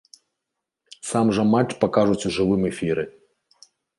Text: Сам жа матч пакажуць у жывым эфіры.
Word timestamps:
Сам 1.09 1.27
жа 1.39 1.43
матч 1.51 1.75
пакажуць 1.85 2.27
у 2.31 2.33
жывым 2.39 2.61
эфіры. 2.73 3.03